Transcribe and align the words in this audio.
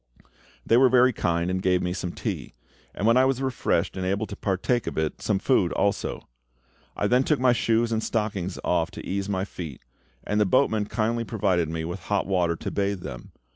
They 0.65 0.77
were 0.77 0.89
very 0.89 1.13
kind, 1.13 1.51
and 1.51 1.61
gave 1.61 1.83
me 1.83 1.93
some 1.93 2.11
tea; 2.11 2.55
and 2.95 3.05
when 3.05 3.17
I 3.17 3.25
was 3.25 3.39
refreshed 3.39 3.95
and 3.95 4.03
able 4.03 4.25
to 4.25 4.35
partake 4.35 4.87
of 4.87 4.97
it, 4.97 5.21
some 5.21 5.37
food 5.37 5.71
also. 5.73 6.27
I 6.97 7.05
then 7.05 7.23
took 7.23 7.39
my 7.39 7.53
shoes 7.53 7.91
and 7.91 8.03
stockings 8.03 8.57
off 8.63 8.89
to 8.93 9.05
ease 9.07 9.29
my 9.29 9.45
feet, 9.45 9.83
and 10.23 10.41
the 10.41 10.45
boatman 10.47 10.85
kindly 10.87 11.23
provided 11.23 11.69
me 11.69 11.85
with 11.85 11.99
hot 11.99 12.25
water 12.25 12.55
to 12.55 12.71
bathe 12.71 13.01
them. 13.01 13.31